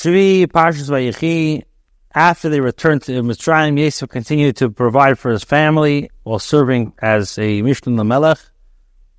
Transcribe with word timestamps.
Shvi 0.00 0.46
Parshas 0.46 0.88
Vayechi. 0.88 1.62
After 2.14 2.48
they 2.48 2.60
returned 2.60 3.02
to 3.02 3.22
Mitzrayim, 3.22 3.78
Yosef 3.78 4.08
continued 4.08 4.56
to 4.56 4.70
provide 4.70 5.18
for 5.18 5.30
his 5.30 5.44
family 5.44 6.10
while 6.22 6.38
serving 6.38 6.94
as 7.02 7.36
a 7.36 7.60
Mishneh 7.60 7.94
Lamelech. 7.94 8.42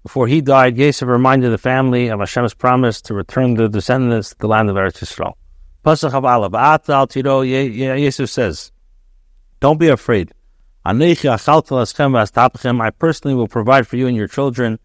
Before 0.02 0.26
he 0.26 0.42
died, 0.42 0.80
Yosef 0.80 1.08
reminded 1.08 1.52
the 1.52 1.60
family 1.60 2.08
of 2.08 2.20
Hashem's 2.20 2.56
promise 2.56 3.00
to 3.04 3.14
return 3.14 3.54
the 3.54 3.70
descendants 3.70 4.30
to 4.30 4.40
the 4.40 4.48
land 4.48 4.72
of 4.72 4.76
Eretz 4.76 5.04
Yisrael. 5.04 5.34
Pasach 5.86 6.10
Havala, 6.10 6.50
Ba'at 6.50 7.10
Tiro, 7.12 7.42
Yosef 7.42 8.28
says, 8.28 8.72
Don't 9.60 9.80
be 9.80 9.90
afraid. 9.90 10.32
I 10.84 10.94
personally 12.90 13.36
will 13.36 13.48
provide 13.48 13.86
for 13.86 13.98
you 13.98 14.08
and 14.08 14.18
your 14.18 14.28
children. 14.28 14.80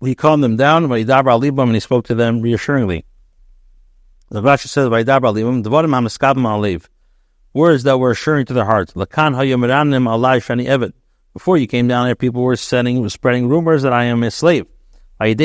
He 0.00 0.14
calmed 0.14 0.44
them 0.44 0.56
down, 0.56 0.90
and 0.90 1.74
he 1.74 1.80
spoke 1.80 2.06
to 2.06 2.14
them 2.14 2.42
reassuringly. 2.42 3.04
The 4.28 4.42
Rashi 4.42 4.66
says, 4.66 4.88
Vodimamascab, 4.88 6.86
Words 7.54 7.84
that 7.84 7.98
were 7.98 8.10
assuring 8.10 8.44
to 8.46 8.52
their 8.52 8.66
hearts. 8.66 8.92
Lakan 8.92 9.34
hayomiranim 9.34 10.06
alai 10.06 10.38
shani 10.38 10.66
evet. 10.66 10.92
Before 11.32 11.56
you 11.56 11.66
came 11.66 11.88
down 11.88 12.04
here, 12.06 12.14
people 12.14 12.42
were 12.42 12.56
sending, 12.56 13.08
spreading 13.08 13.48
rumors 13.48 13.82
that 13.82 13.94
I 13.94 14.04
am 14.04 14.22
a 14.22 14.30
slave. 14.30 14.66
And 15.18 15.38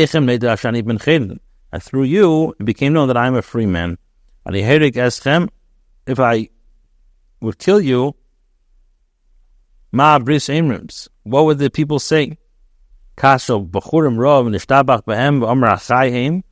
through 1.79 2.03
you, 2.03 2.55
it 2.59 2.65
became 2.65 2.91
known 2.93 3.07
that 3.07 3.15
I 3.15 3.27
am 3.27 3.35
a 3.35 3.41
free 3.41 3.65
man. 3.65 3.97
If 4.45 6.19
I 6.19 6.49
would 7.39 7.57
kill 7.57 7.79
you, 7.79 8.15
ma 9.93 10.19
bris. 10.19 10.49
What 11.23 11.45
would 11.45 11.59
the 11.59 11.69
people 11.69 11.99
say? 11.99 12.37
Kasho 13.17 13.69
b'churim 13.69 14.17
rov 14.17 14.47
nishtabach 14.49 15.03
b'hem 15.03 15.41
v'amar 15.41 15.73
achayim. 15.73 16.43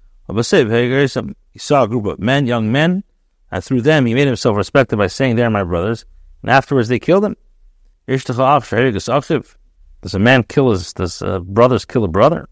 He 1.51 1.59
saw 1.59 1.83
a 1.83 1.87
group 1.87 2.05
of 2.05 2.19
men, 2.19 2.45
young 2.45 2.71
men, 2.71 3.03
and 3.51 3.63
through 3.63 3.81
them 3.81 4.05
he 4.05 4.13
made 4.13 4.27
himself 4.27 4.55
respected 4.55 4.97
by 4.97 5.07
saying, 5.07 5.35
"They're 5.35 5.49
my 5.49 5.63
brothers." 5.63 6.05
And 6.43 6.51
afterwards 6.51 6.87
they 6.87 6.99
killed 6.99 7.25
him. 7.25 7.35
Does 8.07 8.29
a 10.13 10.19
man 10.19 10.43
kill 10.43 10.69
his? 10.71 10.93
Does 10.93 11.21
uh, 11.21 11.39
brothers 11.39 11.85
kill 11.85 12.03
a 12.03 12.07
brother? 12.07 12.47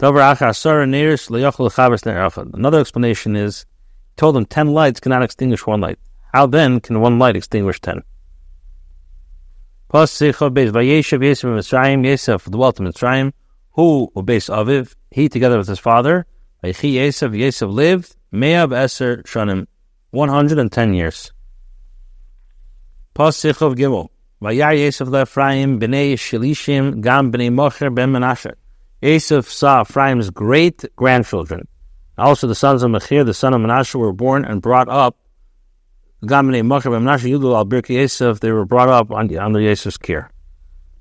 Another 0.00 0.20
explanation 2.80 3.36
is, 3.36 3.66
told 4.16 4.34
them 4.34 4.44
ten 4.44 4.72
lights 4.72 4.98
cannot 5.00 5.22
extinguish 5.22 5.66
one 5.66 5.80
light. 5.80 5.98
How 6.32 6.46
then 6.46 6.80
can 6.80 7.00
one 7.00 7.18
light 7.18 7.36
extinguish 7.36 7.80
ten? 7.80 8.02
Yosef 9.94 10.38
dwelt 12.46 12.80
in 12.80 12.86
Mitzrayim, 12.86 13.32
who 13.70 14.10
base 14.24 14.48
Aviv, 14.48 14.96
he 15.12 15.28
together 15.28 15.56
with 15.56 15.68
his 15.68 15.78
father, 15.78 16.26
Yosef, 16.64 17.32
Yosef 17.32 17.68
lived, 17.68 18.16
Me'ab 18.32 18.70
Eser 18.70 19.22
Shanim, 19.22 19.68
110 20.10 20.94
years. 20.94 21.32
Pasich 23.14 23.62
of 23.62 23.76
Gimel, 23.76 24.08
Vayar 24.42 24.76
Yosef 24.76 25.06
Ephraim, 25.06 25.78
Bnei 25.78 26.14
Shilishim, 26.14 27.00
Gam 27.00 27.30
Bnei 27.30 27.52
Mocher 27.52 27.94
Ben 27.94 28.10
Menashe. 28.10 28.52
Saw 29.46 29.82
Ephraim's 29.82 30.30
great 30.30 30.84
grandchildren. 30.96 31.68
Also 32.18 32.48
the 32.48 32.56
sons 32.56 32.82
of 32.82 32.90
Machir, 32.90 33.22
the 33.22 33.32
son 33.32 33.54
of 33.54 33.60
Menashe, 33.60 33.94
were 33.94 34.12
born 34.12 34.44
and 34.44 34.60
brought 34.60 34.88
up 34.88 35.16
Gamne 36.24 36.64
Machar 36.64 36.92
Menashe 36.92 37.30
Yudul 37.30 37.56
al 37.56 37.66
Birki 37.66 37.94
Yosef, 37.94 38.40
they 38.40 38.50
were 38.50 38.64
brought 38.64 38.88
up 38.88 39.10
under, 39.10 39.40
under 39.40 39.60
Yosef's 39.60 39.96
care. 39.96 40.30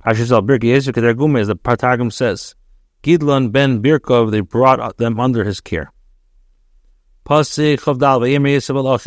Hashis 0.05 0.31
al 0.31 0.41
Birki 0.41 0.65
Yosef 0.65 0.93
Kedergume, 0.95 1.39
as 1.39 1.47
the 1.47 1.55
Partargum 1.55 2.11
says, 2.11 2.55
Gidlon 3.03 3.51
ben 3.51 3.81
Birkov, 3.81 4.31
they 4.31 4.41
brought 4.41 4.97
them 4.97 5.19
under 5.19 5.43
his 5.43 5.61
care. 5.61 5.91
Pasi 7.25 7.77
Chavdal 7.77 8.21
Vayim 8.21 8.49
Yosef 8.49 8.75
al 8.75 8.97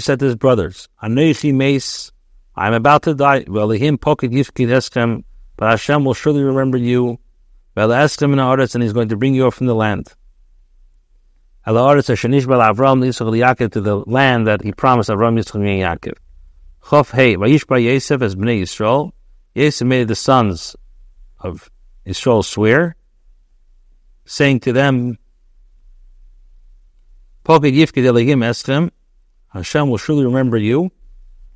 said 0.00 0.18
to 0.20 0.24
his 0.24 0.36
brothers, 0.36 0.88
I 1.00 1.06
am 1.06 2.74
about 2.74 3.02
to 3.02 3.14
die. 3.14 3.44
Velihim 3.44 3.98
Poket 3.98 4.30
Yifkid 4.30 4.68
Eschem, 4.68 5.24
but 5.56 5.70
Hashem 5.70 6.04
will 6.04 6.14
surely 6.14 6.42
remember 6.42 6.78
you. 6.78 7.18
Vel 7.74 7.88
Eschem 7.88 8.30
in 8.30 8.36
the 8.36 8.70
and 8.74 8.82
he's 8.82 8.92
going 8.92 9.08
to 9.08 9.16
bring 9.16 9.34
you 9.34 9.48
up 9.48 9.54
from 9.54 9.66
the 9.66 9.74
land 9.74 10.14
to 11.66 11.72
the 11.72 11.80
the 13.80 13.96
land 14.06 14.46
that 14.46 14.62
he 14.62 14.72
promised 14.72 15.08
Avram, 15.08 15.38
Yitzchak, 15.38 15.54
and 15.54 15.64
Yaakov. 15.64 16.18
Chof 16.82 17.12
Hey, 17.12 17.36
Vayishba 17.36 17.82
Yosef 17.82 18.20
as 18.20 18.36
Bnei 18.36 18.60
Yisrael. 18.60 19.12
Yosef 19.54 19.86
made 19.86 20.08
the 20.08 20.14
sons 20.14 20.76
of 21.40 21.70
Yisrael 22.06 22.44
swear, 22.44 22.96
saying 24.26 24.60
to 24.60 24.74
them, 24.74 25.16
Poked 27.44 27.64
Yifkid 27.64 28.04
Elohim 28.04 28.40
Eschem, 28.40 28.90
Hashem 29.54 29.88
will 29.88 29.98
surely 29.98 30.26
remember 30.26 30.58
you. 30.58 30.90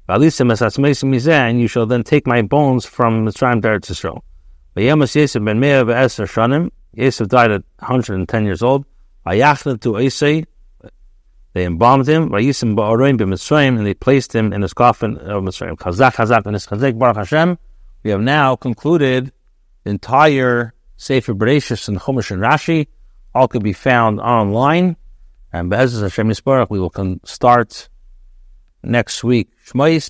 And 0.08 1.60
you 1.60 1.68
shall 1.68 1.86
then 1.86 2.02
take 2.02 2.26
my 2.26 2.41
bones 2.41 2.86
from 2.86 3.26
Mitzrayim 3.26 3.60
to 3.60 3.68
Eretz 3.68 3.91
Yisrael. 3.91 4.22
Yosef 4.74 5.44
ben 5.44 5.60
Me'ah 5.60 5.84
ve'eser 5.84 6.26
shanim. 6.26 6.70
Yosef 6.94 7.28
died 7.28 7.50
at 7.50 7.62
110 7.80 8.44
years 8.47 8.62
old. 8.62 8.86
To 9.26 10.46
they 11.54 11.64
embalmed 11.64 12.08
him. 12.08 12.32
And 12.32 13.86
they 13.86 13.94
placed 13.94 14.34
him 14.34 14.52
in 14.52 14.62
his 14.62 14.74
coffin 14.74 15.16
of 15.18 15.42
Mitzrayim. 15.42 16.46
And 16.46 16.54
his. 16.54 17.58
We 18.04 18.10
have 18.10 18.20
now 18.20 18.56
concluded 18.56 19.32
the 19.84 19.90
entire 19.90 20.74
Sefer 20.96 21.34
Bereshis 21.34 21.88
and 21.88 21.98
Chumash 21.98 22.30
and 22.30 22.42
Rashi. 22.42 22.86
All 23.34 23.48
could 23.48 23.62
be 23.62 23.72
found 23.72 24.20
online. 24.20 24.96
And 25.52 25.70
Be'ezus 25.70 26.02
Hashem 26.02 26.28
Yisbarach, 26.28 26.68
we 26.70 26.78
will 26.78 26.92
start 27.24 27.88
next 28.82 29.24
week. 29.24 29.50
Shmois 29.66 30.02